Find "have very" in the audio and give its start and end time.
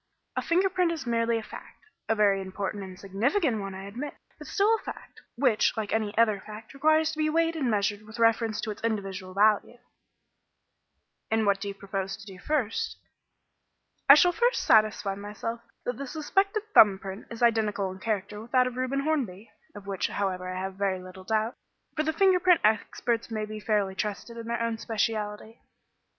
20.59-20.99